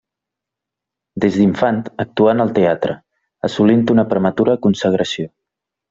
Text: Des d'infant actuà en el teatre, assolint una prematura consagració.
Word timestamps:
Des 1.25 1.37
d'infant 1.41 1.77
actuà 2.05 2.33
en 2.37 2.43
el 2.47 2.55
teatre, 2.57 2.97
assolint 3.51 3.87
una 3.97 4.07
prematura 4.15 4.61
consagració. 4.69 5.33